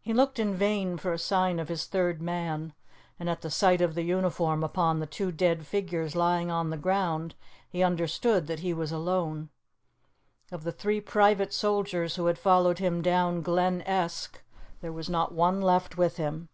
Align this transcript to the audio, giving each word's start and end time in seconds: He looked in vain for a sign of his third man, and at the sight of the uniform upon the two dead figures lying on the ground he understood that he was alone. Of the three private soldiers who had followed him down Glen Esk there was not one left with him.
He 0.00 0.14
looked 0.14 0.38
in 0.38 0.54
vain 0.54 0.96
for 0.96 1.12
a 1.12 1.18
sign 1.18 1.58
of 1.58 1.68
his 1.68 1.86
third 1.86 2.22
man, 2.22 2.72
and 3.18 3.28
at 3.28 3.40
the 3.40 3.50
sight 3.50 3.80
of 3.80 3.96
the 3.96 4.04
uniform 4.04 4.62
upon 4.62 5.00
the 5.00 5.08
two 5.08 5.32
dead 5.32 5.66
figures 5.66 6.14
lying 6.14 6.52
on 6.52 6.70
the 6.70 6.76
ground 6.76 7.34
he 7.68 7.82
understood 7.82 8.46
that 8.46 8.60
he 8.60 8.72
was 8.72 8.92
alone. 8.92 9.50
Of 10.52 10.62
the 10.62 10.70
three 10.70 11.00
private 11.00 11.52
soldiers 11.52 12.14
who 12.14 12.26
had 12.26 12.38
followed 12.38 12.78
him 12.78 13.02
down 13.02 13.42
Glen 13.42 13.82
Esk 13.86 14.40
there 14.82 14.92
was 14.92 15.10
not 15.10 15.32
one 15.34 15.60
left 15.60 15.96
with 15.98 16.16
him. 16.16 16.48